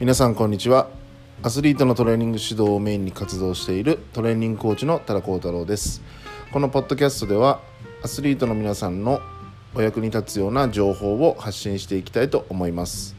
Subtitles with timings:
[0.00, 0.88] 皆さんこんにちは。
[1.42, 6.00] アスリートのトレーニング指導をメインに活動しているトレーニングコーチの多田幸太郎です。
[6.54, 7.60] このポッドキャストでは
[8.02, 9.20] アスリートの皆さんの
[9.74, 13.14] お役に立つような情報を発信していきたいと思います。